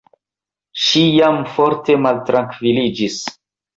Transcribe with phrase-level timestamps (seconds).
[0.85, 3.21] Ŝi jam forte maltrankviliĝis.